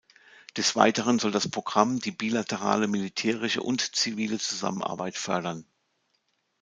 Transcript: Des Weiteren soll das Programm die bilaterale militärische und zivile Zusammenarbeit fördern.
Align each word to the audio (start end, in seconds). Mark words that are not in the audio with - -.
Des 0.57 0.75
Weiteren 0.75 1.19
soll 1.19 1.29
das 1.29 1.47
Programm 1.47 1.99
die 1.99 2.09
bilaterale 2.09 2.87
militärische 2.87 3.61
und 3.61 3.95
zivile 3.95 4.39
Zusammenarbeit 4.39 5.15
fördern. 5.15 5.63